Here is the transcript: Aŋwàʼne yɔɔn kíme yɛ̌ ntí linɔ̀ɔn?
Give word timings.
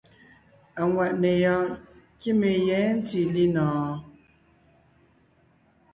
Aŋwàʼne 0.81 1.29
yɔɔn 1.43 1.69
kíme 2.19 2.49
yɛ̌ 2.67 2.81
ntí 2.97 3.19
linɔ̀ɔn? 3.33 3.95